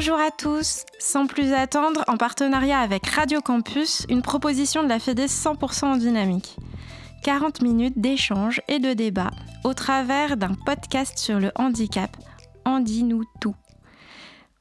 [0.00, 0.84] Bonjour à tous.
[1.00, 5.96] Sans plus attendre, en partenariat avec Radio Campus, une proposition de la Fédé 100% en
[5.96, 6.54] dynamique.
[7.24, 9.32] 40 minutes d'échange et de débat
[9.64, 12.16] au travers d'un podcast sur le handicap.
[12.64, 13.56] En dis-nous tout.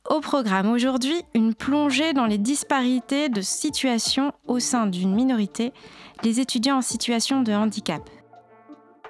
[0.10, 5.72] Au programme aujourd'hui, une plongée dans les disparités de situation au sein d'une minorité,
[6.24, 8.02] les étudiants en situation de handicap.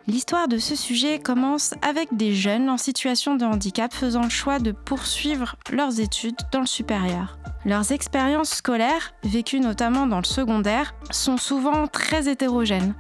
[0.10, 4.58] L'histoire de ce sujet commence avec des jeunes en situation de handicap faisant le choix
[4.58, 7.38] de poursuivre leurs études dans le supérieur.
[7.66, 12.96] Leurs expériences scolaires, vécues notamment dans le secondaire, sont souvent très hétérogènes.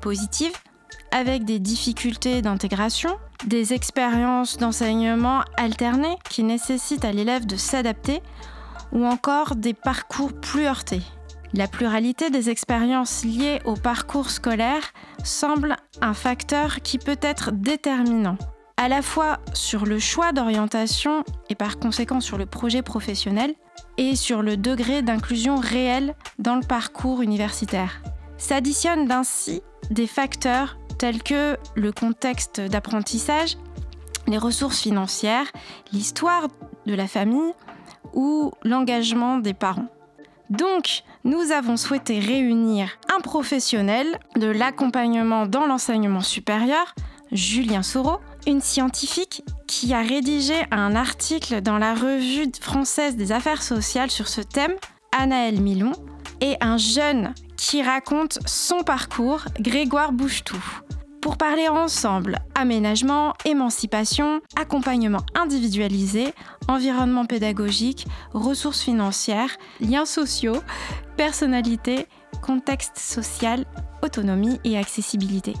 [0.00, 0.56] Positives,
[1.10, 8.22] avec des difficultés d'intégration, des expériences d'enseignement alternées qui nécessitent à l'élève de s'adapter,
[8.92, 11.02] ou encore des parcours plus heurtés.
[11.54, 14.92] La pluralité des expériences liées au parcours scolaire
[15.24, 18.36] semble un facteur qui peut être déterminant,
[18.76, 23.54] à la fois sur le choix d'orientation et par conséquent sur le projet professionnel,
[23.96, 28.02] et sur le degré d'inclusion réelle dans le parcours universitaire.
[28.36, 33.56] S'additionnent ainsi des facteurs tels que le contexte d'apprentissage,
[34.26, 35.46] les ressources financières,
[35.92, 36.48] l'histoire
[36.86, 37.52] de la famille
[38.14, 39.88] ou l'engagement des parents.
[41.28, 46.94] Nous avons souhaité réunir un professionnel de l'accompagnement dans l'enseignement supérieur,
[47.32, 53.62] Julien Soro, une scientifique qui a rédigé un article dans la revue française des affaires
[53.62, 54.74] sociales sur ce thème,
[55.16, 55.92] Anaël Milon,
[56.40, 60.56] et un jeune qui raconte son parcours, Grégoire Bouchetou
[61.20, 66.32] pour parler ensemble aménagement, émancipation, accompagnement individualisé,
[66.68, 70.56] environnement pédagogique, ressources financières, liens sociaux,
[71.16, 72.06] personnalité,
[72.42, 73.64] contexte social,
[74.02, 75.54] autonomie et accessibilité.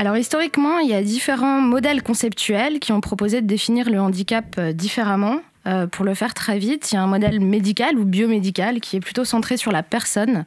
[0.00, 4.54] Alors historiquement, il y a différents modèles conceptuels qui ont proposé de définir le handicap
[4.56, 5.40] euh, différemment.
[5.66, 8.96] Euh, pour le faire très vite, il y a un modèle médical ou biomédical qui
[8.96, 10.44] est plutôt centré sur la personne.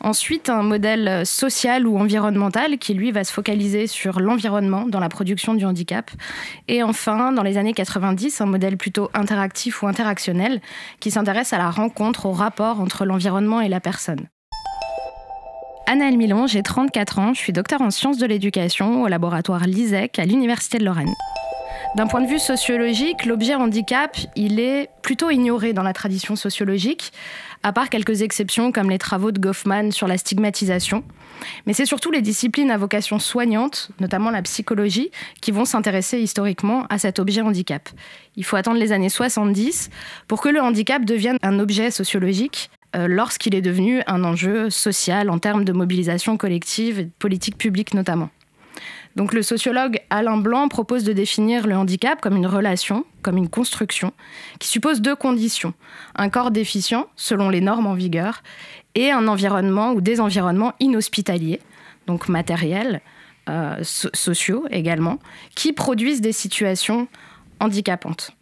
[0.00, 5.08] Ensuite, un modèle social ou environnemental qui, lui, va se focaliser sur l'environnement dans la
[5.08, 6.10] production du handicap.
[6.68, 10.60] Et enfin, dans les années 90, un modèle plutôt interactif ou interactionnel
[11.00, 14.28] qui s'intéresse à la rencontre, au rapport entre l'environnement et la personne.
[15.86, 20.18] Annaëlle Milon, j'ai 34 ans, je suis docteur en sciences de l'éducation au laboratoire LISEC
[20.18, 21.14] à l'Université de Lorraine.
[21.94, 27.12] D'un point de vue sociologique, l'objet handicap, il est plutôt ignoré dans la tradition sociologique,
[27.62, 31.04] à part quelques exceptions comme les travaux de Goffman sur la stigmatisation.
[31.64, 35.10] Mais c'est surtout les disciplines à vocation soignante, notamment la psychologie,
[35.40, 37.88] qui vont s'intéresser historiquement à cet objet handicap.
[38.36, 39.88] Il faut attendre les années 70
[40.28, 45.30] pour que le handicap devienne un objet sociologique euh, lorsqu'il est devenu un enjeu social
[45.30, 48.28] en termes de mobilisation collective et de politique publique notamment.
[49.16, 53.48] Donc le sociologue Alain Blanc propose de définir le handicap comme une relation, comme une
[53.48, 54.12] construction,
[54.58, 55.72] qui suppose deux conditions.
[56.14, 58.42] Un corps déficient, selon les normes en vigueur,
[58.94, 61.60] et un environnement ou des environnements inhospitaliers,
[62.06, 63.00] donc matériels,
[63.48, 65.18] euh, sociaux également,
[65.54, 67.08] qui produisent des situations
[67.58, 68.35] handicapantes.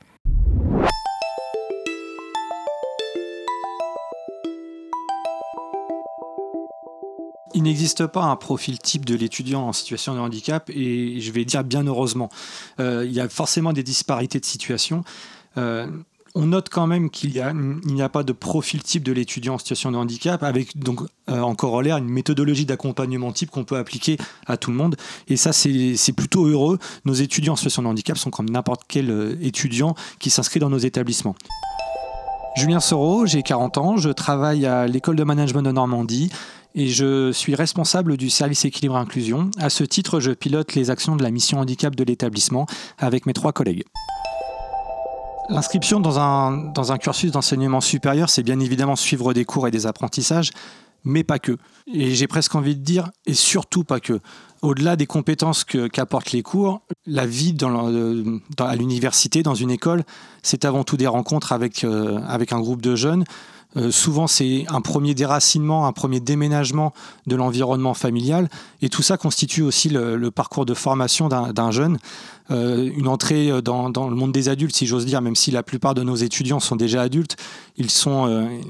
[7.55, 11.45] Il n'existe pas un profil type de l'étudiant en situation de handicap et je vais
[11.45, 12.29] dire bien heureusement.
[12.81, 15.05] Euh, il y a forcément des disparités de situation.
[15.57, 15.87] Euh,
[16.35, 19.93] on note quand même qu'il n'y a, pas de profil type de l'étudiant en situation
[19.93, 24.57] de handicap, avec donc euh, en corollaire une méthodologie d'accompagnement type qu'on peut appliquer à
[24.57, 24.97] tout le monde.
[25.29, 26.81] Et ça, c'est plutôt heureux.
[27.05, 30.79] Nos étudiants en situation de handicap sont comme n'importe quel étudiant qui s'inscrit dans nos
[30.79, 31.37] établissements.
[32.57, 36.31] Julien Soro, j'ai 40 ans, je travaille à l'école de management de Normandie
[36.75, 39.51] et je suis responsable du service équilibre inclusion.
[39.59, 42.67] À ce titre, je pilote les actions de la mission handicap de l'établissement
[42.99, 43.85] avec mes trois collègues.
[45.51, 49.71] L'inscription dans un, dans un cursus d'enseignement supérieur, c'est bien évidemment suivre des cours et
[49.71, 50.51] des apprentissages,
[51.05, 51.59] mais pas que.
[51.93, 54.21] Et j'ai presque envie de dire, et surtout pas que.
[54.63, 57.55] Au-delà des compétences qu'apportent les cours, la vie
[58.59, 60.05] à l'université, dans une école,
[60.43, 63.25] c'est avant tout des rencontres avec, euh, avec un groupe de jeunes,
[63.77, 66.93] euh, souvent, c'est un premier déracinement, un premier déménagement
[67.27, 68.49] de l'environnement familial.
[68.83, 71.99] Et tout ça constitue aussi le, parcours de formation d'un jeune.
[72.51, 75.95] Euh, une entrée dans, le monde des adultes, si j'ose dire, même si la plupart
[75.95, 77.37] de nos étudiants sont déjà adultes,
[77.77, 78.61] ils, euh,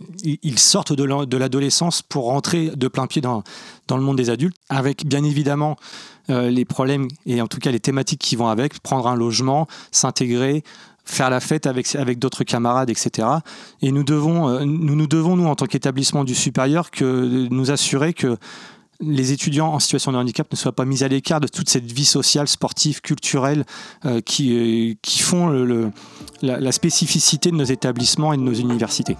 [0.56, 3.42] sortent de l'adolescence pour rentrer de plein pied dans
[3.90, 5.76] le monde des adultes, avec bien évidemment
[6.28, 10.64] les problèmes et en tout cas les thématiques qui vont avec, prendre un logement, s'intégrer,
[11.04, 13.28] faire la fête avec, avec d'autres camarades, etc.
[13.82, 18.14] Et nous devons, euh, nous, devons, nous, en tant qu'établissement du supérieur, que, nous assurer
[18.14, 18.36] que
[19.00, 21.90] les étudiants en situation de handicap ne soient pas mis à l'écart de toute cette
[21.90, 23.64] vie sociale, sportive, culturelle
[24.24, 25.90] qui, qui font
[26.40, 29.16] la spécificité de nos établissements et de nos universités.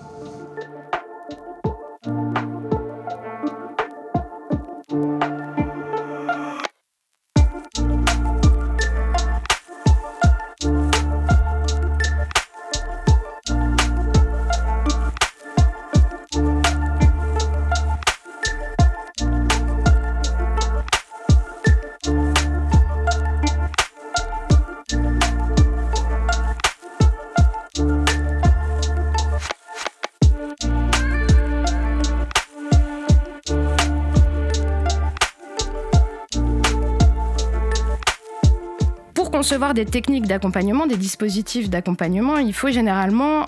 [39.64, 43.46] Concevoir des techniques d'accompagnement, des dispositifs d'accompagnement, il faut généralement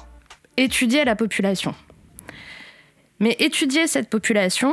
[0.56, 1.74] étudier la population.
[3.20, 4.72] Mais étudier cette population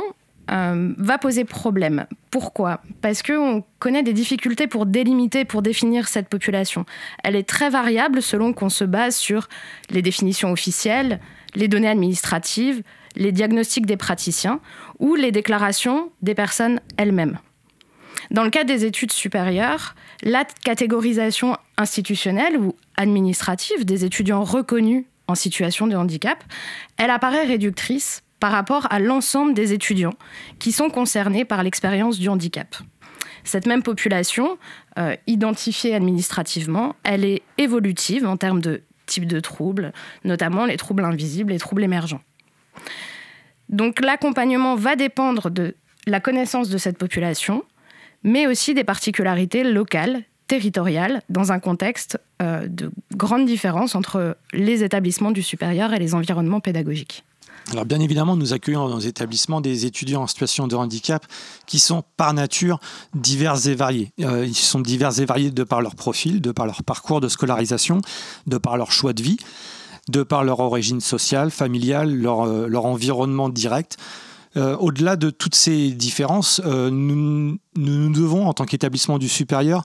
[0.50, 2.06] euh, va poser problème.
[2.30, 2.80] Pourquoi?
[3.02, 6.86] Parce qu'on connaît des difficultés pour délimiter, pour définir cette population.
[7.22, 9.48] Elle est très variable selon qu'on se base sur
[9.90, 11.20] les définitions officielles,
[11.54, 12.82] les données administratives,
[13.16, 14.60] les diagnostics des praticiens
[14.98, 17.38] ou les déclarations des personnes elles-mêmes.
[18.30, 25.34] Dans le cas des études supérieures, la catégorisation institutionnelle ou administrative des étudiants reconnus en
[25.34, 26.42] situation de handicap,
[26.96, 30.14] elle apparaît réductrice par rapport à l'ensemble des étudiants
[30.58, 32.76] qui sont concernés par l'expérience du handicap.
[33.42, 34.58] Cette même population,
[34.98, 39.92] euh, identifiée administrativement, elle est évolutive en termes de type de troubles,
[40.24, 42.22] notamment les troubles invisibles et troubles émergents.
[43.68, 45.74] Donc l'accompagnement va dépendre de
[46.06, 47.64] la connaissance de cette population,
[48.24, 54.82] mais aussi des particularités locales, territoriales, dans un contexte euh, de grande différence entre les
[54.82, 57.24] établissements du supérieur et les environnements pédagogiques.
[57.70, 61.26] Alors bien évidemment, nous accueillons dans nos établissements des étudiants en situation de handicap
[61.66, 62.78] qui sont par nature
[63.14, 64.12] divers et variés.
[64.20, 67.28] Euh, ils sont divers et variés de par leur profil, de par leur parcours de
[67.28, 68.02] scolarisation,
[68.46, 69.38] de par leur choix de vie,
[70.08, 73.96] de par leur origine sociale, familiale, leur, euh, leur environnement direct.
[74.56, 79.84] Euh, au-delà de toutes ces différences, euh, nous, nous, devons, en tant qu'établissement du supérieur,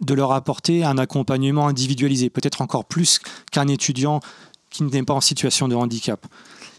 [0.00, 3.20] de leur apporter un accompagnement individualisé, peut-être encore plus
[3.52, 4.20] qu'un étudiant
[4.70, 6.26] qui n'est pas en situation de handicap.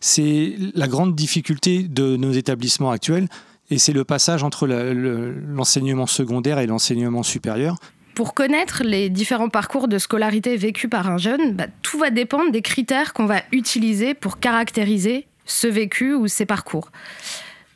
[0.01, 3.27] C'est la grande difficulté de nos établissements actuels
[3.71, 7.77] et c'est le passage entre l'enseignement secondaire et l'enseignement supérieur.
[8.13, 12.51] Pour connaître les différents parcours de scolarité vécus par un jeune, bah, tout va dépendre
[12.51, 16.91] des critères qu'on va utiliser pour caractériser ce vécu ou ces parcours.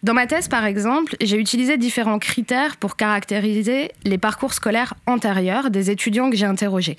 [0.01, 5.71] Dans ma thèse, par exemple, j'ai utilisé différents critères pour caractériser les parcours scolaires antérieurs
[5.71, 6.95] des étudiants que j'ai interrogés.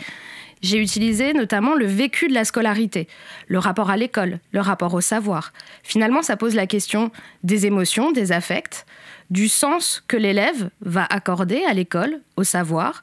[0.61, 3.08] J'ai utilisé notamment le vécu de la scolarité,
[3.49, 5.55] le rapport à l'école, le rapport au savoir.
[5.82, 7.11] Finalement, ça pose la question
[7.43, 8.84] des émotions, des affects,
[9.31, 13.02] du sens que l'élève va accorder à l'école, au savoir,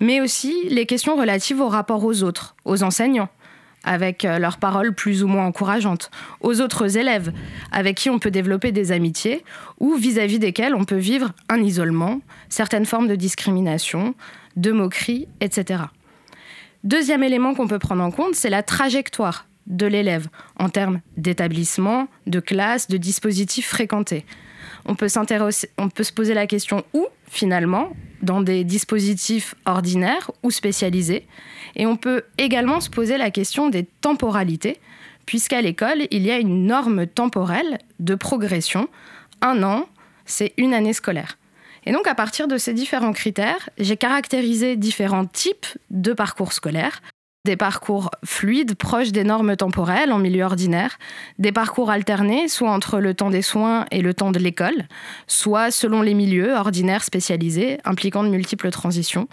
[0.00, 3.28] mais aussi les questions relatives au rapport aux autres, aux enseignants,
[3.86, 6.10] avec euh, leurs paroles plus ou moins encourageantes,
[6.40, 7.32] aux autres élèves
[7.72, 9.44] avec qui on peut développer des amitiés
[9.78, 14.14] ou vis-à-vis desquels on peut vivre un isolement, certaines formes de discrimination,
[14.56, 15.84] de moquerie, etc.
[16.84, 20.28] Deuxième élément qu'on peut prendre en compte, c'est la trajectoire de l'élève
[20.58, 24.24] en termes d'établissement, de classe, de dispositifs fréquentés.
[24.88, 27.90] On peut, se poser la question où, finalement,
[28.22, 31.26] dans des dispositifs ordinaires ou spécialisés.
[31.74, 34.78] Et on peut également se poser la question des temporalités,
[35.26, 38.88] puisqu'à l'école, il y a une norme temporelle de progression.
[39.42, 39.86] Un an,
[40.24, 41.36] c'est une année scolaire.
[41.84, 47.00] Et donc, à partir de ces différents critères, j'ai caractérisé différents types de parcours scolaires
[47.46, 50.98] des parcours fluides, proches des normes temporelles en milieu ordinaire,
[51.38, 54.86] des parcours alternés, soit entre le temps des soins et le temps de l'école,
[55.26, 59.28] soit selon les milieux ordinaires spécialisés, impliquant de multiples transitions.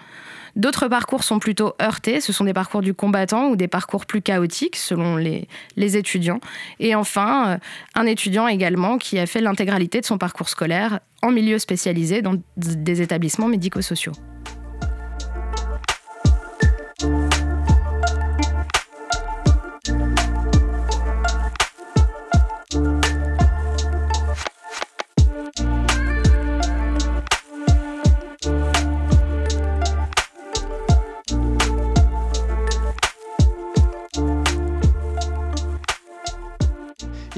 [0.56, 4.22] D'autres parcours sont plutôt heurtés, ce sont des parcours du combattant ou des parcours plus
[4.22, 6.40] chaotiques selon les, étudiants.
[6.80, 7.58] Et enfin, euh,
[7.96, 12.36] un étudiant également qui a fait l'intégralité de son parcours scolaire en milieu spécialisé dans
[12.56, 14.14] des établissements médico-sociaux.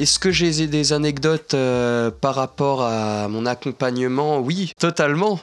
[0.06, 4.38] Est-ce que j'ai des anecdotes euh, par rapport à mon accompagnement?
[4.38, 5.40] Oui, totalement.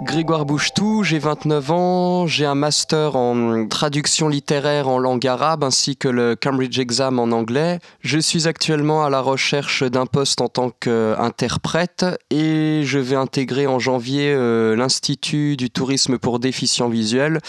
[0.00, 5.94] Grégoire Bouchetou, j'ai 29 ans, j'ai un master en traduction littéraire en langue arabe ainsi
[5.98, 7.80] que le Cambridge Exam en anglais.
[8.00, 13.66] Je suis actuellement à la recherche d'un poste en tant qu'interprète et je vais intégrer
[13.66, 17.40] en janvier euh, l'Institut du tourisme pour déficients visuels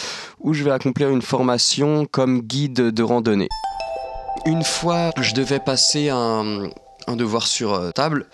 [0.41, 3.48] où je vais accomplir une formation comme guide de randonnée.
[4.46, 6.69] Une fois, je devais passer un,
[7.08, 8.25] devoir sur euh, table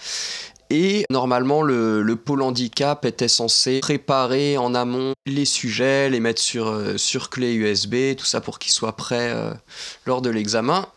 [0.70, 6.68] et normalement, le, pôle handicap était censé préparer en amont les sujets, les mettre sur,
[6.68, 9.52] euh, sur clé USB, tout ça pour qu'ils soient prêts euh,
[10.06, 10.88] lors de l'examen.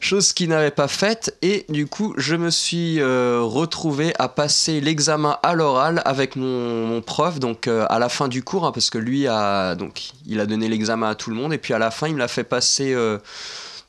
[0.00, 5.38] Chose qu'ils n'avaient pas faite, et du coup, je me suis retrouvé à passer l'examen
[5.42, 9.26] à l'oral avec mon, prof, donc à la fin du cours, hein, parce que lui
[9.26, 12.06] a, donc, il a donné l'examen à tout le monde, et puis à la fin,
[12.06, 12.94] il me l'a fait passer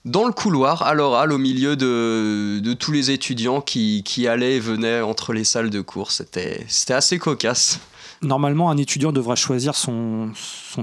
[0.05, 5.01] dans le couloir, à l'oral, au milieu de, tous les étudiants qui, allaient et venaient
[5.01, 6.11] entre les salles de cours.
[6.11, 7.79] C'était assez cocasse.
[8.21, 10.31] Normalement, un étudiant devra choisir son,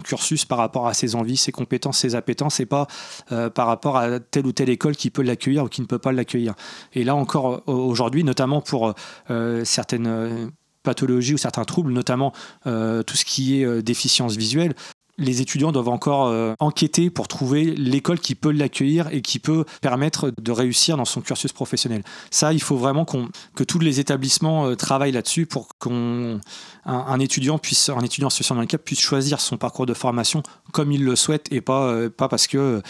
[0.04, 2.88] cursus par rapport à ses envies, ses compétences, ses appétences, et pas
[3.30, 5.98] euh, par rapport à telle ou telle école qui peut l'accueillir ou qui ne peut
[5.98, 6.54] pas l'accueillir.
[6.92, 8.92] Et là encore, aujourd'hui, notamment pour
[9.30, 10.50] euh, certaines
[10.82, 12.32] pathologies ou certains troubles, notamment
[12.66, 14.74] euh, tout ce qui est déficience visuelle,
[15.22, 19.64] les étudiants doivent encore euh, enquêter pour trouver l'école qui peut l'accueillir et qui peut
[19.80, 22.02] permettre de réussir dans son cursus professionnel.
[22.30, 23.06] Ça, il faut vraiment
[23.54, 26.40] que tous les établissements euh, travaillent là-dessus pour qu'un
[26.84, 30.42] un étudiant puisse, un étudiant en situation de handicap puisse choisir son parcours de formation
[30.72, 32.82] comme il le souhaite et pas, euh, pas parce que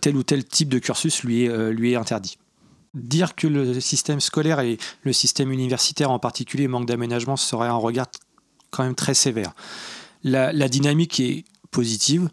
[0.00, 2.38] tel ou tel type de cursus lui est, lui est interdit
[2.94, 7.74] dire que le système scolaire et le système universitaire en particulier manque d'aménagement serait un
[7.74, 8.06] regard
[8.70, 9.52] quand même très sévère.
[10.24, 12.30] La, dynamique est positive,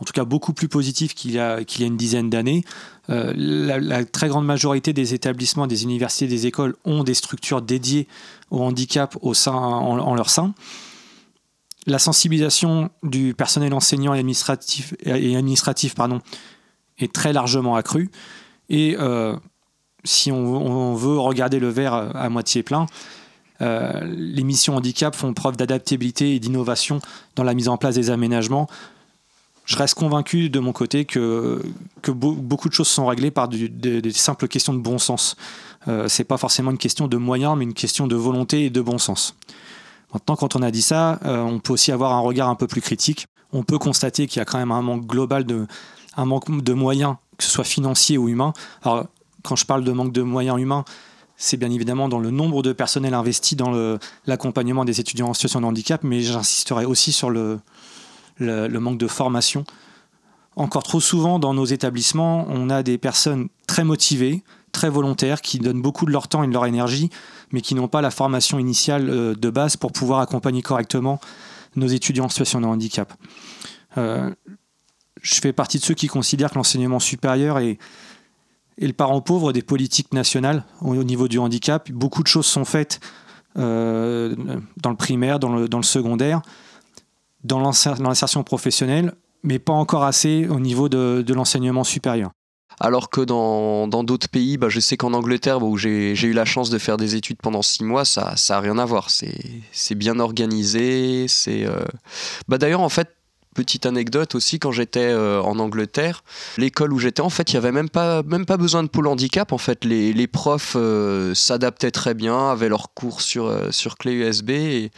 [0.00, 2.64] en tout cas beaucoup plus positive qu'il y a, qu'il y a une dizaine d'années.
[3.10, 8.06] Euh, la, très grande majorité des établissements, des universités, des écoles ont des structures dédiées
[8.50, 10.54] au handicap au sein, en, leur sein.
[11.86, 16.20] La sensibilisation du personnel enseignant et administratif, et administratif pardon,
[16.98, 18.10] est très largement accrue.
[18.68, 19.34] Et euh,
[20.04, 22.86] si on, veut regarder le verre à moitié plein,
[23.60, 27.00] euh, les missions handicap font preuve d'adaptabilité et d'innovation
[27.36, 28.68] dans la mise en place des aménagements.
[29.64, 31.60] Je reste convaincu de mon côté que,
[32.06, 35.36] beaucoup de choses sont réglées par des, simples questions de bon sens.
[35.88, 38.70] Euh, Ce n'est pas forcément une question de moyens, mais une question de volonté et
[38.70, 39.34] de bon sens.
[40.14, 42.66] Maintenant, quand on a dit ça, euh, on peut aussi avoir un regard un peu
[42.66, 43.26] plus critique.
[43.52, 45.66] On peut constater qu'il y a quand même un manque global de,
[46.16, 48.54] un manque de moyens, que ce soit financiers ou humains.
[48.82, 49.06] Alors,
[49.42, 50.84] quand je parle de manque de moyens humains,
[51.40, 53.70] c'est bien évidemment dans le nombre de personnels investis dans
[54.26, 57.60] l'accompagnement des étudiants en situation de handicap, mais j'insisterai aussi sur le,
[58.40, 59.64] manque de formation.
[60.56, 64.42] Encore trop souvent dans nos établissements, on a des personnes très motivées,
[64.72, 67.08] très volontaires, qui donnent beaucoup de leur temps et de leur énergie,
[67.52, 71.20] mais qui n'ont pas la formation initiale euh, de base pour pouvoir accompagner correctement
[71.76, 73.12] nos étudiants en situation de handicap.
[73.96, 74.34] Euh,
[75.22, 77.78] je fais partie de ceux qui considèrent que l'enseignement supérieur est,
[78.78, 81.90] et le parent pauvre des politiques nationales au, niveau du handicap.
[81.90, 83.00] Beaucoup de choses sont faites
[83.58, 84.34] euh,
[84.80, 86.42] dans le primaire, dans le, secondaire,
[87.42, 92.30] dans l'insertion professionnelle, mais pas encore assez au niveau de, l'enseignement supérieur.
[92.80, 96.70] Alors que dans d'autres pays, bah, je sais qu'en Angleterre, où j'ai eu la chance
[96.70, 99.08] de faire des études pendant six mois, ça n'a rien à voir.
[99.10, 101.26] C'est bien organisé.
[101.48, 101.84] euh,
[102.46, 103.17] bah, D'ailleurs, en fait,
[103.54, 106.22] petite anecdote aussi, quand j'étais euh, en Angleterre,
[106.56, 109.06] l'école où j'étais, en fait, il n'y avait même pas, même pas besoin de pôle
[109.06, 109.52] handicap.
[109.52, 114.12] En fait, les, profs euh, s'adaptaient très bien, avaient leurs cours sur, euh, sur clé
[114.12, 114.50] USB.
[114.50, 114.90] Et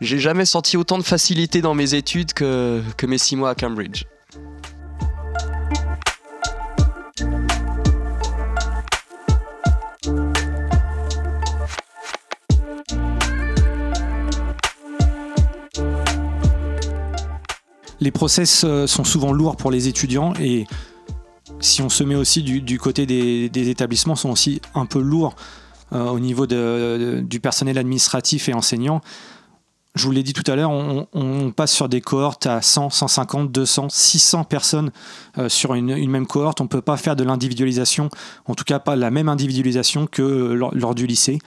[0.00, 3.54] j'ai jamais senti autant de facilité dans mes études que, que mes six mois à
[3.54, 4.04] Cambridge.
[18.08, 20.66] Les process euh, sont souvent lourds pour les étudiants et
[21.60, 25.36] si on se met aussi du, côté des, établissements, sont aussi un peu lourds
[25.92, 29.02] euh, au niveau du personnel administratif et enseignant.
[29.94, 33.52] Je vous l'ai dit tout à l'heure, on, passe sur des cohortes à 100, 150,
[33.52, 34.90] 200, 600 personnes
[35.36, 36.62] euh, sur une, même cohorte.
[36.62, 38.08] On ne peut pas faire de l'individualisation,
[38.46, 40.22] en tout cas pas la même individualisation que
[40.72, 41.40] lors du lycée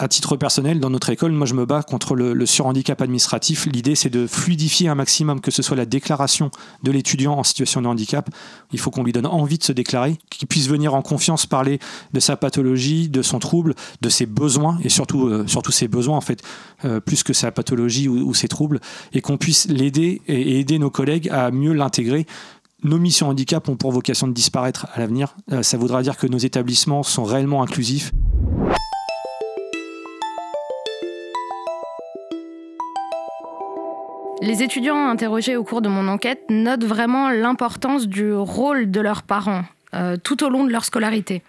[0.00, 3.66] à titre personnel, dans notre école, moi je me bats contre le, surhandicap administratif.
[3.66, 6.50] L'idée c'est de fluidifier un maximum, que ce soit la déclaration
[6.82, 8.30] de l'étudiant en situation de handicap.
[8.72, 11.80] Il faut qu'on lui donne envie de se déclarer, qu'il puisse venir en confiance parler
[12.14, 16.16] de sa pathologie, de son trouble, de ses besoins, et surtout, euh, surtout ses besoins
[16.16, 16.42] en fait,
[16.86, 18.80] euh, plus que sa pathologie ou, ses troubles,
[19.12, 22.26] et qu'on puisse l'aider et aider nos collègues à mieux l'intégrer
[22.82, 25.36] nos missions handicap ont pour vocation de disparaître à l'avenir.
[25.52, 28.10] Euh, ça voudra dire que nos établissements sont réellement inclusifs.
[34.42, 39.22] Les étudiants interrogés au cours de mon enquête notent vraiment l'importance du rôle de leurs
[39.22, 41.42] parents euh, tout au long de leur scolarité.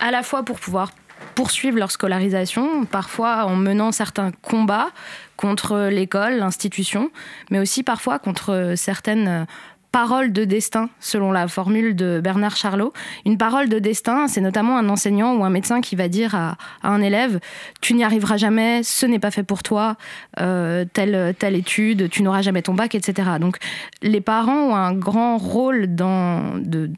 [0.00, 0.90] À la fois pour pouvoir
[1.36, 4.88] poursuivre leur scolarisation, parfois en menant certains combats
[5.36, 7.10] contre l'école, l'institution,
[7.50, 9.46] mais aussi parfois contre certaines
[9.94, 12.92] parole de destin, selon la formule de Bernard Charlot.
[13.24, 16.56] Une parole de destin, c'est notamment un enseignant ou un médecin qui va dire à,
[16.82, 17.38] un élève
[17.80, 19.94] Tu n'y arriveras jamais, ce n'est pas fait pour toi,
[20.40, 23.30] euh, telle, telle étude, tu n'auras jamais ton bac, etc.
[23.38, 23.58] Donc
[24.02, 26.90] les parents ont un grand rôle dans, de,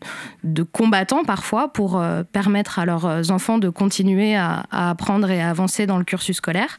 [0.62, 5.50] combattants parfois pour euh, permettre à leurs enfants de continuer à, à apprendre et à
[5.50, 6.78] avancer dans le cursus scolaire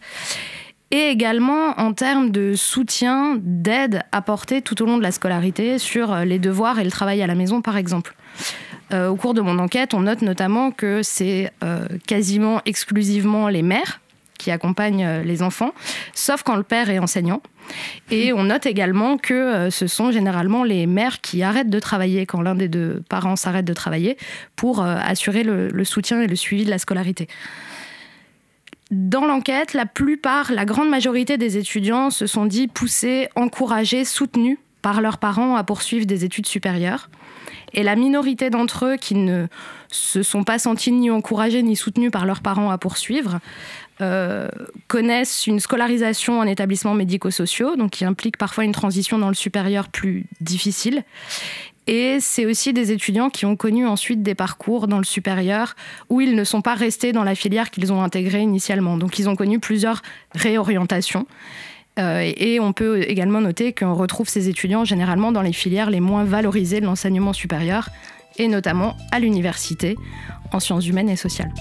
[0.91, 6.13] et également en termes de soutien, d'aide apportée tout au long de la scolarité sur
[6.13, 8.15] euh, les devoirs et le travail à la maison, par exemple.
[8.93, 13.63] Euh, au cours de mon enquête, on note notamment que c'est euh, quasiment exclusivement les
[13.63, 13.99] mères
[14.37, 15.73] qui accompagnent les enfants,
[16.13, 17.41] sauf quand le père est enseignant.
[18.11, 22.43] Et on note également que ce sont généralement les mères qui arrêtent de travailler quand
[22.43, 24.15] l'un des deux parents s'arrête de travailler
[24.55, 27.27] pour assurer le soutien et le suivi de la scolarité.
[28.89, 34.57] Dans l'enquête, la plupart, la grande majorité des étudiants se sont dit poussés, encouragés, soutenus
[34.81, 37.09] par leurs parents à poursuivre des études supérieures.
[37.73, 39.47] Et la minorité d'entre eux qui ne
[39.89, 43.39] se sont pas sentis ni encouragés ni soutenus par leurs parents à poursuivre
[43.99, 44.47] euh,
[44.87, 49.89] connaissent une scolarisation en établissements médico-sociaux, donc qui implique parfois une transition dans le supérieur
[49.89, 51.03] plus difficile.
[51.87, 55.75] Et c'est aussi des étudiants qui ont connu ensuite des parcours dans le supérieur
[56.09, 58.97] où ils ne sont pas restés dans la filière qu'ils ont intégrée initialement.
[58.97, 60.01] Donc ils ont connu plusieurs
[60.35, 61.25] réorientations.
[61.97, 66.01] Euh, et on peut également noter qu'on retrouve ces étudiants généralement dans les filières les
[66.01, 67.89] moins valorisées de l'enseignement supérieur,
[68.37, 69.95] et notamment à l'université,
[70.51, 71.51] en sciences humaines et sociales.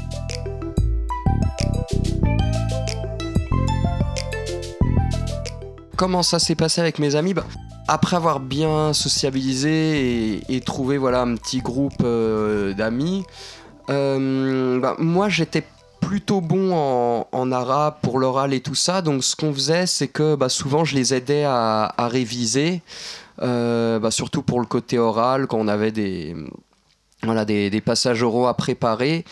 [5.97, 7.33] Comment ça s'est passé avec mes amis?
[7.33, 7.47] Bah,
[7.88, 13.25] après avoir bien sociabilisé et, trouvé voilà, un petit groupe euh, d'amis,
[13.91, 15.65] euh, bah, moi j'étais
[16.00, 16.73] plutôt bon
[17.32, 19.02] en, arabe pour l'oral et tout ça.
[19.02, 22.82] Donc ce qu'on faisait, c'est que bah, souvent je les aidais à, réviser,
[23.43, 26.34] euh, bah, surtout pour le côté oral, quand on avait des,
[27.23, 29.25] voilà, des, des, passages oraux à préparer.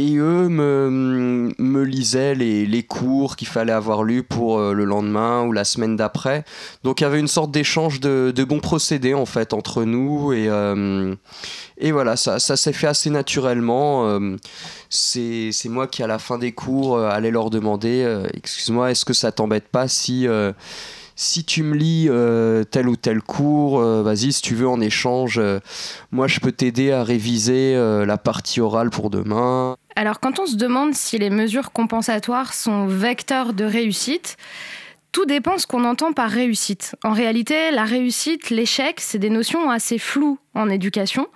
[0.00, 4.84] Et eux me, me lisaient les, les cours qu'il fallait avoir lus pour euh, le
[4.84, 6.44] lendemain ou la semaine d'après.
[6.82, 10.32] Donc il y avait une sorte d'échange de, de, bons procédés en fait entre nous.
[10.32, 11.14] Et, euh,
[11.78, 14.08] et voilà, ça, ça s'est fait assez naturellement.
[14.08, 14.36] Euh,
[14.90, 19.30] c'est moi qui à la fin des cours allais leur demander, excuse-moi, est-ce que ça
[19.30, 20.26] t'embête pas si
[21.16, 22.08] si tu me lis
[22.70, 25.40] tel ou tel cours, vas-y, si tu veux en échange,
[26.12, 29.76] moi je peux t'aider à réviser la partie orale pour demain.
[29.96, 34.36] Alors quand on se demande si les mesures compensatoires sont vecteurs de réussite,
[35.12, 36.96] tout dépend ce qu'on entend par réussite.
[37.04, 41.28] En réalité, la réussite, l'échec, c'est des notions assez floues en éducation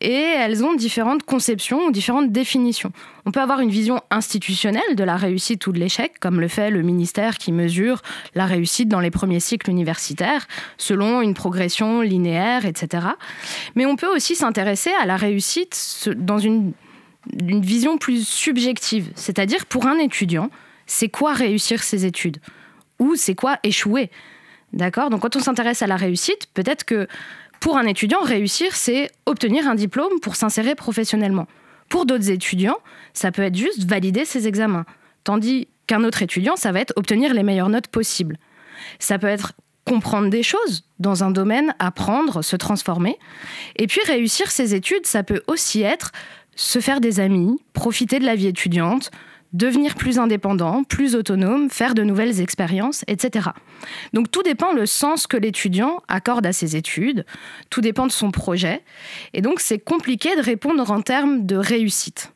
[0.00, 2.90] et elles ont différentes conceptions ou différentes définitions.
[3.24, 6.70] On peut avoir une vision institutionnelle de la réussite ou de l'échec, comme le fait
[6.70, 8.02] le ministère qui mesure
[8.34, 13.06] la réussite dans les premiers cycles universitaires, selon une progression linéaire, etc.
[13.76, 16.72] Mais on peut aussi s'intéresser à la réussite dans une,
[17.30, 20.50] une vision plus subjective, c'est-à-dire pour un étudiant,
[20.86, 22.38] c'est quoi réussir ses études
[22.98, 24.10] Ou c'est quoi échouer
[24.72, 25.10] D'accord?
[25.10, 27.06] Donc quand on s'intéresse à la réussite, peut-être que
[27.60, 31.46] pour un étudiant, réussir, c'est obtenir un diplôme pour s'insérer professionnellement.
[31.88, 32.78] Pour d'autres étudiants,
[33.12, 34.84] ça peut être juste valider ses examens.
[35.24, 38.38] Tandis qu'un autre étudiant, ça va être obtenir les meilleures notes possibles.
[38.98, 39.52] Ça peut être
[39.86, 43.18] comprendre des choses dans un domaine, apprendre, se transformer.
[43.76, 46.12] Et puis réussir ses études, ça peut aussi être
[46.56, 49.10] se faire des amis, profiter de la vie étudiante,
[49.52, 53.50] devenir plus indépendant, plus autonome, faire de nouvelles expériences, etc.
[54.12, 57.26] Donc tout dépend le sens que l'étudiant accorde à ses études,
[57.70, 58.82] tout dépend de son projet,
[59.34, 62.32] et donc c'est compliqué de répondre en termes de réussite.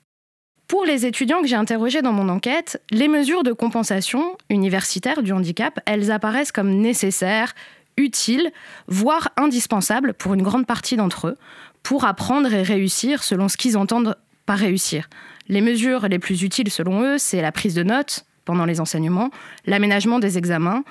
[0.69, 5.33] Pour les étudiants que j'ai interrogés dans mon enquête, les mesures de compensation universitaire du
[5.33, 7.55] handicap, elles apparaissent comme nécessaires,
[7.97, 8.51] utiles,
[8.89, 11.37] voire indispensables pour une grande partie d'entre eux,
[11.83, 15.09] pour apprendre et réussir selon ce qu'ils entendent par réussir.
[15.49, 19.31] Les mesures les plus utiles selon eux, c'est la prise de notes pendant les enseignements,
[19.67, 20.85] l'aménagement des examens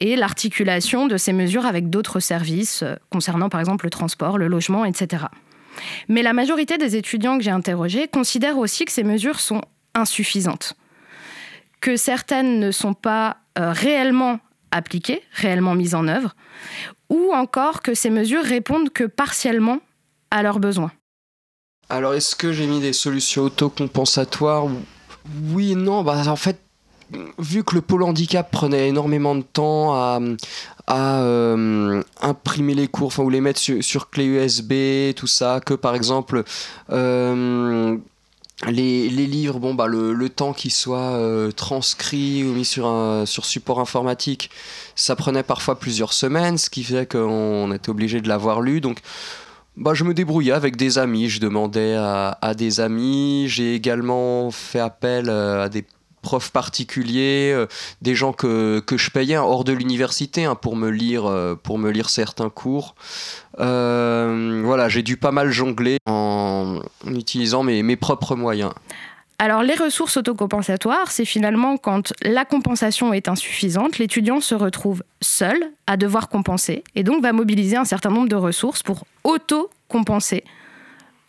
[0.00, 4.48] et l'articulation de ces mesures avec d'autres services euh, concernant par exemple le transport, le
[4.48, 5.24] logement, etc.
[6.08, 9.62] Mais la majorité des étudiants que j'ai interrogés considèrent aussi que ces mesures sont
[9.94, 10.74] insuffisantes,
[11.80, 14.40] que certaines ne sont pas euh, réellement
[14.76, 16.34] appliquées, réellement mises en œuvre,
[17.08, 19.80] ou encore que ces mesures répondent que partiellement
[20.30, 20.92] à leurs besoins.
[21.88, 24.66] Alors, est-ce que j'ai mis des solutions autocompensatoires
[25.52, 26.02] Oui, non.
[26.02, 26.58] Bah, en fait,
[27.38, 30.20] vu que le pôle handicap prenait énormément de temps à,
[30.90, 35.94] euh, imprimer les cours, enfin ou les mettre sur, clé USB, tout ça, que par
[35.94, 36.44] exemple
[36.90, 37.96] euh,
[38.64, 42.86] les, les, livres, bon bah le, le temps qu'ils soient euh, transcrits ou mis sur
[42.86, 44.50] un sur support informatique,
[44.94, 48.80] ça prenait parfois plusieurs semaines, ce qui fait qu'on était obligé de l'avoir lu.
[48.80, 49.00] Donc
[49.76, 54.50] bah, je me débrouillais avec des amis, je demandais à, à des amis, j'ai également
[54.50, 55.84] fait appel à des
[56.26, 57.66] profs particuliers, euh,
[58.02, 61.78] des gens que, que, je payais hors de l'université hein, pour, me lire, euh, pour
[61.78, 62.96] me lire certains cours.
[63.58, 68.72] Euh, voilà, j'ai dû pas mal jongler en, utilisant mes, mes propres moyens.
[69.38, 75.58] Alors les ressources autocompensatoires, c'est finalement quand la compensation est insuffisante, l'étudiant se retrouve seul
[75.86, 80.42] à devoir compenser et donc va mobiliser un certain nombre de ressources pour auto-compenser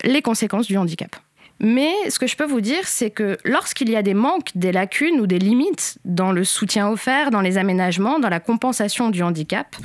[0.04, 1.18] les conséquences du handicap.
[1.60, 4.72] Mais ce que je peux vous dire, c'est que lorsqu'il y a des manques, des
[4.72, 9.24] lacunes ou des limites dans le soutien offert, dans les aménagements, dans la compensation du
[9.24, 9.76] handicap,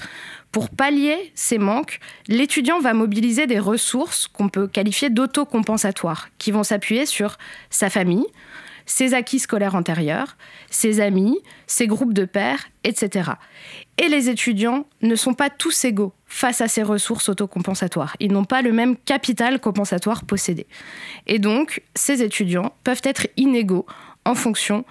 [0.53, 6.63] pour pallier ces manques, l'étudiant va mobiliser des ressources qu'on peut qualifier d'autocompensatoires, qui vont
[6.63, 7.39] s'appuyer sur
[7.71, 8.27] sa famille,
[8.85, 10.37] ses acquis scolaires antérieurs,
[10.71, 13.31] ses amis, ses groupes de pairs, etc.
[13.97, 18.17] Et les étudiants ne sont pas tous égaux face à ces ressources autocompensatoires.
[18.21, 20.67] Ils n'ont pas le même capital compensatoire possédé.
[21.27, 23.87] Et donc, ces étudiants peuvent être inégaux
[24.25, 24.85] en fonction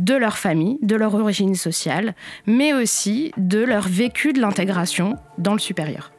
[0.00, 2.14] de leur famille, de leur origine sociale,
[2.46, 6.10] mais aussi de leur vécu de l'intégration dans le supérieur.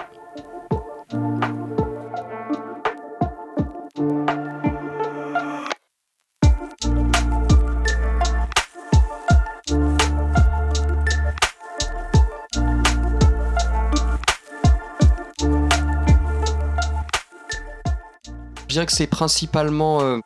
[18.72, 20.20] bien que c'est principalement euh,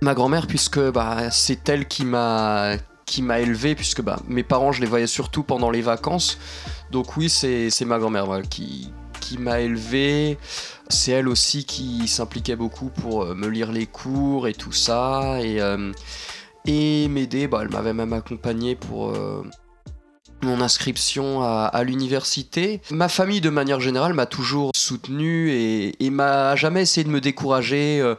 [0.00, 4.72] ma grand-mère, puisque bah, c'est elle qui m'a qui m'a élevé, puisque bah, mes parents,
[4.72, 6.38] je les voyais surtout pendant les vacances.
[6.90, 10.38] Donc oui, c'est ma grand-mère qui, qui m'a élevé.
[10.88, 15.40] C'est elle aussi qui s'impliquait beaucoup pour euh, me lire les cours et tout ça.
[15.40, 15.92] Et, euh,
[16.66, 17.46] et m'aider.
[17.46, 19.12] Bah, elle m'avait même accompagné pour
[20.42, 22.80] mon inscription à, l'université.
[22.90, 28.00] Ma famille, de manière générale, m'a toujours soutenu et, m'a jamais essayé de me décourager
[28.00, 28.14] euh,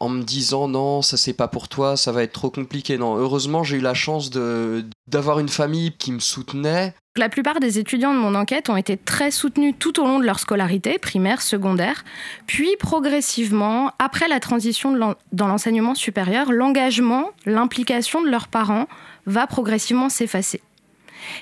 [0.00, 2.98] en me disant non, ça c'est pas pour toi, ça va être trop compliqué.
[2.98, 6.94] Non, heureusement, j'ai eu la chance d'avoir une famille qui me soutenait.
[7.16, 10.24] La plupart des étudiants de mon enquête ont été très soutenus tout au long de
[10.24, 12.04] leur scolarité, primaire, secondaire,
[12.46, 18.86] puis progressivement, après la transition dans l'enseignement supérieur, l'engagement, l'implication de leurs parents
[19.24, 20.60] va progressivement s'effacer.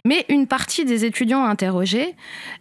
[0.05, 2.15] Mais une partie des étudiants interrogés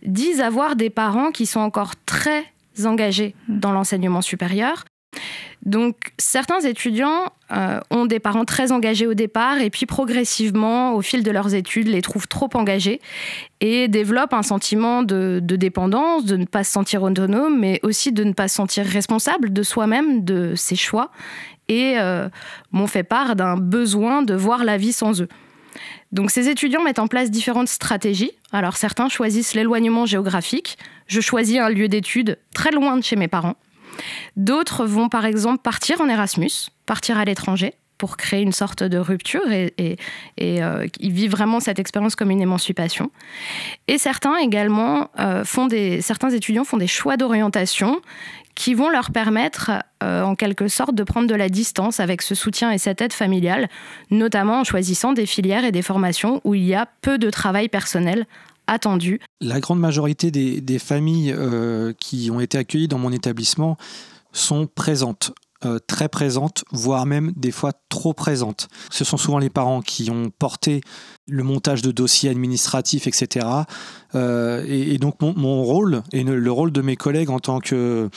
[0.04, 2.52] disent avoir des parents qui sont encore très
[2.84, 4.86] engagés dans l'enseignement supérieur.
[5.66, 11.02] Donc certains étudiants euh, ont des parents très engagés au départ et puis progressivement, au
[11.02, 13.00] fil de leurs études, les trouvent trop engagés
[13.62, 18.26] et développent un sentiment de, dépendance, de ne pas se sentir autonome, mais aussi de
[18.26, 21.12] ne pas se sentir responsable de soi-même, de ses choix,
[21.70, 22.28] et euh,
[22.74, 25.30] m'ont fait part d'un besoin de voir la vie sans eux.
[26.12, 28.32] Donc ces étudiants mettent en place différentes stratégies.
[28.52, 30.78] Alors certains choisissent l'éloignement géographique.
[31.08, 33.56] Je choisis un lieu d'études très loin de chez mes parents.
[34.36, 38.98] D'autres vont par exemple partir en Erasmus, partir à l'étranger pour créer une sorte de
[38.98, 39.98] rupture et,
[40.42, 43.12] euh, ils vivent vraiment cette expérience comme une émancipation.
[43.88, 48.02] Et certains également euh, font des, certains étudiants font des choix d'orientation
[48.56, 49.72] qui vont leur permettre
[50.04, 53.14] euh, en quelque sorte de prendre de la distance avec ce soutien et cette aide
[53.14, 53.70] familiale,
[54.12, 57.70] notamment en choisissant des filières et des formations où il y a peu de travail
[57.70, 58.26] personnel
[59.42, 63.78] La grande majorité des, familles euh, qui ont été accueillies dans mon établissement
[64.32, 65.34] sont présentes.
[65.66, 68.68] Euh, très présentes, voire même des fois trop présentes.
[68.90, 70.82] Ce sont souvent les parents qui ont porté
[71.28, 73.48] le montage de dossiers administratifs, etc.
[74.14, 78.10] Euh, et, donc mon, rôle et le rôle de mes collègues en tant que,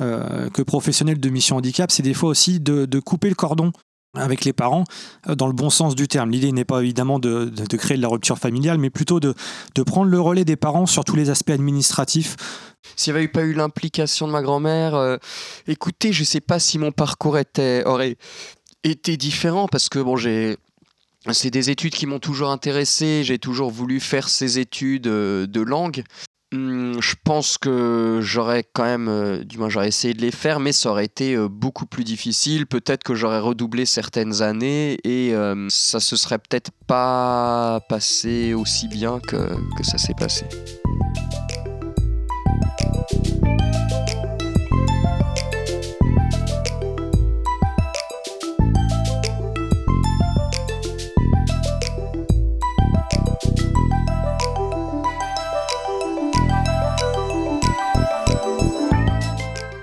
[0.00, 3.72] euh, professionnels de mission handicap, c'est des fois aussi de, couper le cordon
[4.14, 4.84] avec les parents
[5.26, 6.30] dans le bon sens du terme.
[6.30, 9.34] L'idée n'est pas évidemment de, créer de la rupture familiale, mais plutôt de,
[9.86, 12.36] prendre le relais des parents sur tous les aspects administratifs
[12.96, 15.16] s'il n'y avait pas eu l'implication de ma grand-mère, euh,
[15.68, 17.38] écoutez, je ne sais pas si mon parcours
[17.84, 18.16] aurait
[18.82, 20.56] été différent parce que bon, j'ai
[21.30, 25.60] c'est des études qui m'ont toujours intéressé, j'ai toujours voulu faire ces études euh, de
[25.60, 26.02] langue.
[26.52, 30.60] Hum, je pense que j'aurais quand même, euh, du moins j'aurais essayé de les faire,
[30.60, 32.66] mais ça aurait été beaucoup plus difficile.
[32.66, 35.34] Peut-être que j'aurais redoublé certaines années et
[35.68, 40.44] ça se serait peut-être pas passé aussi bien que ça s'est passé.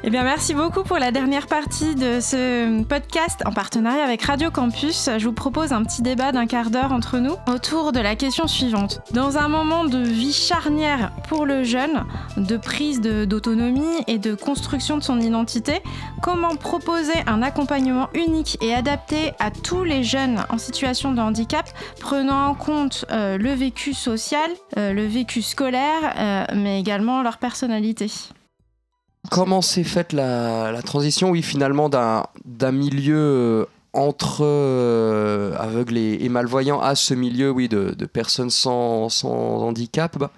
[0.09, 4.49] Eh bien, merci beaucoup pour la dernière partie de ce podcast en partenariat avec Radio
[4.49, 5.07] Campus.
[5.19, 8.47] Je vous propose un petit débat d'un quart d'heure entre nous autour de la question
[8.47, 9.01] suivante.
[9.11, 12.05] Dans un moment de vie charnière pour le jeune,
[12.37, 15.73] de prise d'autonomie et de construction de son identité,
[16.23, 21.69] comment proposer un accompagnement unique et adapté à tous les jeunes en situation de handicap,
[21.99, 27.37] prenant en compte euh, le vécu social, euh, le vécu scolaire, euh, mais également leur
[27.37, 28.11] personnalité?
[29.29, 36.79] Comment s'est faite la, transition, oui, finalement, d'un milieu euh, entre euh, aveugles et, malvoyants
[36.79, 40.17] à ce milieu, oui, de, personnes sans, handicap?
[40.17, 40.31] Bah,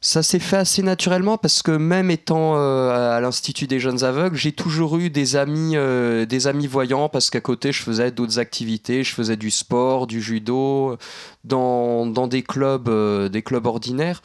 [0.00, 4.36] ça s'est fait assez naturellement parce que même étant euh, à l'Institut des jeunes aveugles,
[4.36, 9.02] j'ai toujours eu des amis, des amis voyants parce qu'à côté, je faisais d'autres activités,
[9.02, 10.96] je faisais du sport, du judo,
[11.42, 12.88] dans, dans des clubs,
[13.28, 14.22] des clubs ordinaires.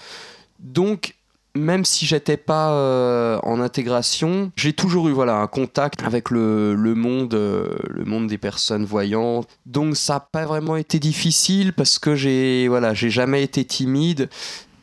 [0.59, 1.15] Donc,
[1.55, 6.75] même si j'étais pas euh, en intégration, j'ai toujours eu voilà un contact avec le,
[6.95, 9.47] monde, euh, le monde des personnes voyantes.
[9.65, 14.29] Donc ça n'a pas vraiment été difficile parce que j'ai voilà, j'ai jamais été timide.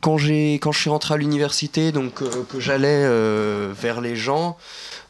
[0.01, 3.05] Quand j'ai quand je suis rentré à l'université, donc euh, que j'allais
[3.73, 4.57] vers les gens,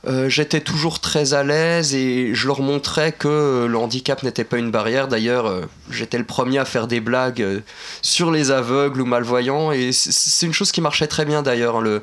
[0.07, 4.57] euh, j'étais toujours très à l'aise et je leur montrais que le handicap n'était pas
[4.57, 5.09] une barrière.
[5.09, 7.61] D'ailleurs, euh, j'étais le premier à faire des blagues euh,
[8.01, 11.83] sur les aveugles ou malvoyants et c'est une chose qui marchait très bien d'ailleurs.
[11.83, 12.03] Le,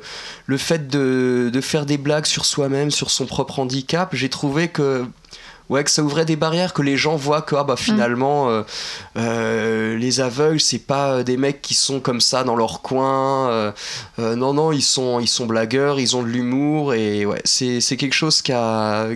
[0.58, 5.04] fait de faire des blagues sur soi-même, sur son propre handicap, j'ai trouvé que
[5.68, 8.62] ouais, que ça ouvrait des barrières, que les gens voient que ah, bah, finalement, euh,
[9.16, 13.72] euh, les aveugles, c'est pas euh, des mecs qui sont comme ça dans leur coin.
[14.18, 18.14] non, non, ils sont, ils sont blagueurs, ils ont de l'humour, et ouais, c'est quelque
[18.14, 19.08] chose qui a,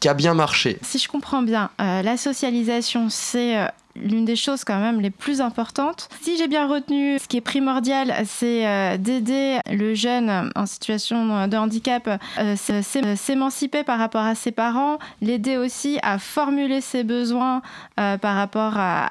[0.00, 0.78] qui a bien marché.
[0.82, 3.56] Si je comprends bien, la socialisation, c'est
[4.00, 6.08] l'une des choses quand même les plus importantes.
[6.20, 11.46] Si j'ai bien retenu, ce qui est primordial, c'est euh, d'aider le jeune en situation
[11.48, 17.62] de handicap euh, s'émanciper par rapport à ses parents, l'aider aussi à formuler ses besoins
[17.98, 19.08] euh, par rapport à,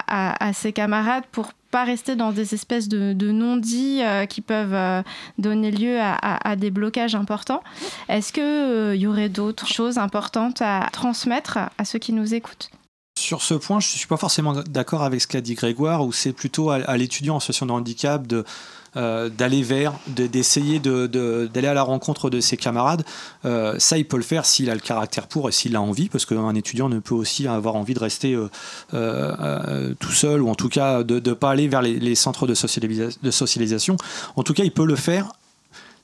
[0.53, 1.51] ses camarades pour
[1.83, 5.03] rester dans des espèces de, non-dits qui peuvent
[5.37, 7.63] donner lieu à, des blocages importants.
[8.07, 12.69] Est-ce qu'il y aurait d'autres choses importantes à transmettre à ceux qui nous écoutent?
[13.17, 16.11] Sur ce point, je ne suis pas forcément d'accord avec ce qu'a dit Grégoire, où
[16.11, 18.43] c'est plutôt à, l'étudiant en situation de handicap de,
[18.97, 23.03] euh, d'aller vers, d'essayer d'aller à la rencontre de ses camarades.
[23.43, 26.07] Euh, ça, il peut le faire s'il a le caractère pour et s'il a envie,
[26.07, 28.37] parce qu'un étudiant ne peut aussi avoir envie de rester
[28.93, 32.53] euh, tout seul, ou en tout cas de ne pas aller vers les, centres de,
[32.53, 33.97] de socialisation.
[34.37, 35.33] En tout cas, il peut le faire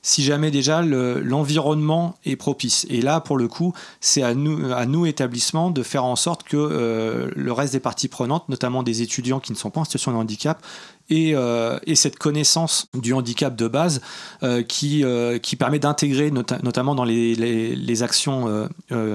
[0.04, 2.86] si jamais déjà l'environnement est propice.
[2.90, 6.42] Et là, pour le coup, c'est à nous, à nous, établissements, de faire en sorte
[6.42, 10.10] que le reste des parties prenantes, notamment des étudiants qui ne sont pas en situation
[10.10, 10.60] de handicap,
[11.10, 14.00] euh, et, cette connaissance du handicap de base
[14.42, 18.68] euh, qui, euh, qui permet d'intégrer notamment dans les, les, actions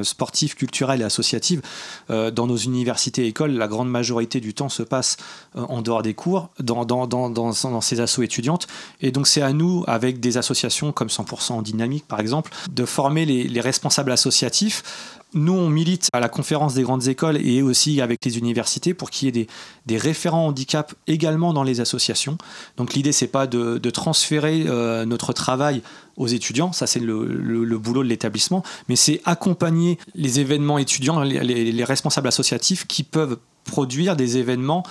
[0.04, 1.62] sportives, culturelles et associatives
[2.10, 3.52] dans nos universités et écoles.
[3.52, 5.17] La grande majorité du temps se passe
[5.56, 8.67] en dehors des cours, dans, dans, dans, dans, ces assos étudiantes.
[9.02, 12.86] Et donc c'est à nous, avec des associations comme 100% en dynamique par exemple, de
[12.86, 17.61] former les, les responsables associatifs nous, on milite à la conférence des grandes écoles et
[17.61, 19.47] aussi avec les universités pour qu'il y ait
[19.85, 22.37] des, référents handicap également dans les associations.
[22.77, 25.81] Donc l'idée, c'est pas de, transférer euh, notre travail
[26.15, 31.83] aux étudiants, ça c'est le, boulot de l'établissement, mais c'est accompagner les événements étudiants, les
[31.83, 34.83] responsables associatifs qui peuvent produire des événements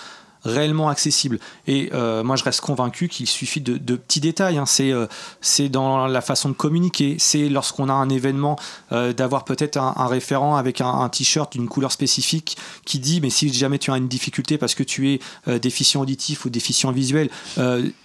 [0.46, 1.38] réellement accessible.
[1.66, 4.58] Et euh, moi, je reste convaincu qu'il suffit de, petits détails.
[4.58, 4.64] Hein.
[4.80, 5.06] Euh,
[5.40, 7.16] c'est dans la façon de communiquer.
[7.18, 8.56] C'est lorsqu'on a un événement,
[8.92, 13.52] euh, d'avoir peut-être un, référent avec un, t-shirt d'une couleur spécifique qui dit mais si
[13.52, 15.20] jamais tu as une difficulté parce que tu es
[15.58, 17.28] déficient auditif ou déficient visuel,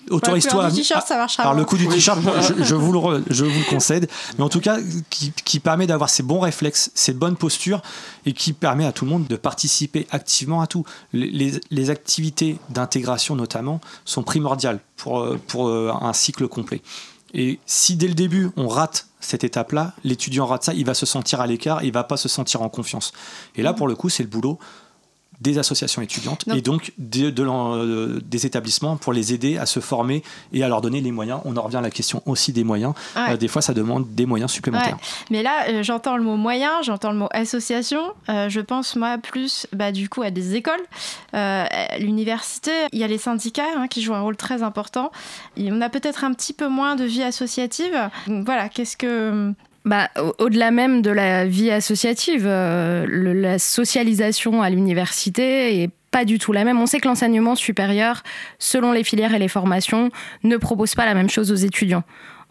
[0.10, 0.70] autorise-toi.
[1.38, 2.20] Alors le coup du t-shirt,
[2.62, 4.10] je, vous le, je vous le concède.
[4.38, 4.78] Mais en tout cas,
[5.10, 7.82] qui, qui permet d'avoir ces bons réflexes, ces bonnes postures
[8.26, 10.86] et qui permet à tout le monde de participer activement à tout.
[11.14, 12.31] Les, les activités
[12.70, 16.82] d'intégration notamment sont primordiales pour, euh, pour euh, un cycle complet.
[17.34, 21.06] Et si dès le début on rate cette étape-là, l'étudiant rate ça, il va se
[21.06, 23.14] sentir à l'écart, il va pas se sentir en confiance.
[23.56, 24.60] Et là, pour le coup, c'est le boulot
[25.42, 30.24] des associations étudiantes et donc de, euh, des établissements pour les aider à se former
[30.54, 31.42] et à leur donner les moyens.
[31.46, 32.94] On en revient à la question aussi des moyens.
[33.18, 34.98] Euh, des fois, ça demande des moyens supplémentaires.
[35.32, 38.14] Mais là, euh, j'entends le mot moyen, j'entends le mot association.
[38.28, 40.82] je pense, moi, plus bah, du coup à des écoles.
[42.00, 45.12] L'université, il y a les syndicats hein, qui jouent un rôle très important.
[45.58, 48.10] Et on a peut-être un petit peu moins de vie associative.
[48.28, 49.54] voilà, qu'est-ce que
[49.86, 56.40] bah, Au-delà même de la vie associative, euh, la socialisation à l'université est pas du
[56.40, 56.80] tout la même.
[56.80, 58.22] On sait que l'enseignement supérieur,
[58.60, 60.12] selon les filières et les formations,
[60.44, 62.04] ne propose pas la même chose aux étudiants.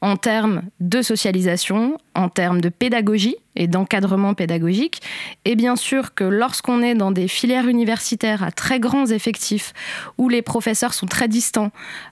[0.02, 5.02] En termes de socialisation, en termes de pédagogie et d'encadrement pédagogique.
[5.44, 9.72] Et bien sûr que lorsqu'on est dans des filières universitaires à très grands effectifs,
[10.18, 11.70] où les professeurs sont très distants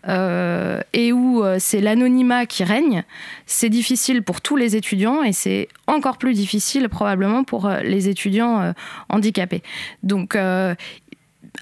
[0.08, 3.04] euh, et où euh, c'est l'anonymat qui règne,
[3.46, 8.08] c'est difficile pour tous les étudiants et c'est encore plus difficile probablement pour euh, les
[8.08, 8.74] étudiants
[9.08, 9.62] handicapés.
[10.02, 10.36] Donc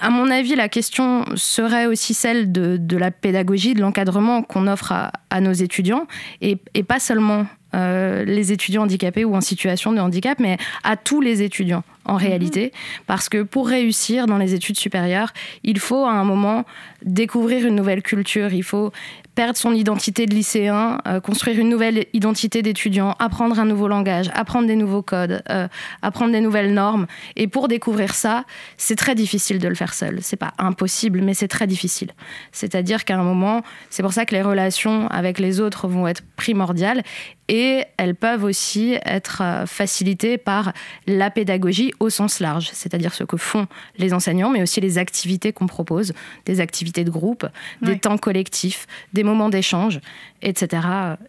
[0.01, 4.93] à mon avis, la question serait aussi celle de, la pédagogie, de l'encadrement qu'on offre
[5.31, 6.07] à, nos étudiants,
[6.41, 6.57] et,
[6.87, 11.43] pas seulement euh, les étudiants handicapés ou en situation de handicap, mais à tous les
[11.43, 12.19] étudiants en mhm.
[12.19, 12.73] réalité,
[13.07, 16.65] parce que pour réussir dans les études supérieures, il faut à un moment
[17.05, 18.93] découvrir une nouvelle culture, il faut
[19.37, 24.31] perdre son identité de lycéen, euh, construire une nouvelle identité d'étudiant, apprendre un nouveau langage,
[24.35, 25.69] apprendre des nouveaux codes, euh,
[26.01, 27.07] apprendre des nouvelles normes.
[27.37, 28.45] Et pour découvrir ça,
[28.79, 30.21] c'est très difficile de le faire seul.
[30.23, 32.13] C'est pas impossible, mais c'est très difficile.
[32.51, 36.23] C'est-à-dire qu'à un moment, c'est pour ça que les relations avec les autres vont être
[36.37, 37.03] primordiales
[37.49, 40.73] et elles peuvent aussi être euh, facilitées par
[41.07, 43.67] la pédagogie au sens large, c'est-à-dire ce que font
[43.99, 46.13] les enseignants, mais aussi les activités qu'on propose,
[46.45, 47.47] des activités de groupe,
[47.83, 50.01] des temps collectifs, des moments d'échange,
[50.43, 50.87] etc.,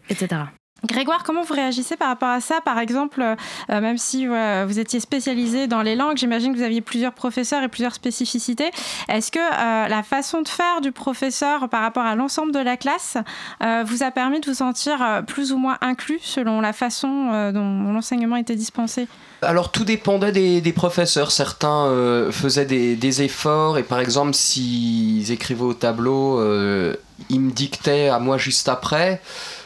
[0.09, 0.41] etc.
[0.85, 2.61] Grégoire, comment vous réagissez par rapport à ça?
[2.61, 3.35] Par exemple, euh,
[3.81, 7.67] même si vous étiez spécialisé dans les langues, j'imagine que vous aviez plusieurs professeurs et
[7.67, 8.69] plusieurs spécificités.
[9.09, 12.77] Est-ce que euh, la façon de faire du professeur par rapport à l'ensemble de la
[12.77, 13.17] classe
[13.63, 17.91] euh, vous a permis de vous sentir plus ou moins inclus selon la façon dont
[17.91, 19.07] l'enseignement était dispensé?
[19.41, 21.31] Alors tout dépendait des, professeurs.
[21.31, 21.91] Certains
[22.31, 26.41] faisaient des, efforts et par exemple s'ils écrivaient au tableau,
[27.29, 29.21] ils me dictaient à moi juste après.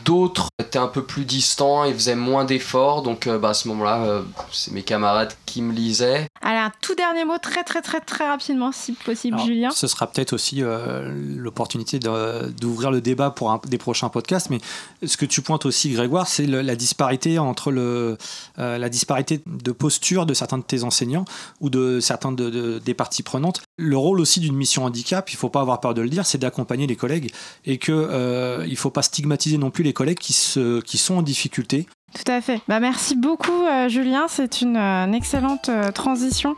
[0.06, 3.04] D'autres étaient un peu plus distants et faisaient moins d'efforts.
[3.04, 6.26] Donc euh, bah, à ce moment-là, euh, c'est mes camarades qui me lisaient.
[6.42, 9.70] Alors, un tout dernier mot, très très très très rapidement, si possible, Julien.
[9.70, 14.50] Ce sera peut-être aussi euh, l'opportunité d'ouvrir le débat pour un, des prochains podcasts.
[14.50, 14.60] Mais
[15.06, 18.18] ce que tu pointes aussi, Grégoire, c'est la disparité entre le,
[18.58, 21.26] la disparité de posture de certains de tes enseignants
[21.60, 23.62] ou de certains de, des parties prenantes.
[23.78, 26.26] Le rôle aussi d'une mission handicap, il ne faut pas avoir peur de le dire,
[26.26, 27.32] c'est d'accompagner les collègues
[27.66, 31.88] et qu'il ne faut pas stigmatiser non plus les collègues qui, sont en difficulté.
[32.14, 32.62] Tout à fait.
[32.68, 34.26] Bah, merci beaucoup, euh, Julien.
[34.28, 36.56] C'est une, euh, excellente euh, transition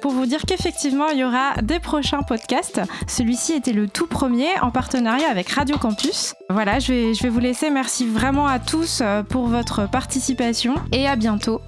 [0.00, 2.80] pour vous dire qu'effectivement, il y aura des prochains podcasts.
[3.06, 6.34] Celui-ci était le tout premier en partenariat avec Radio Campus.
[6.50, 7.70] Voilà, je vais vous laisser.
[7.70, 11.60] Merci vraiment à tous pour votre participation et à bientôt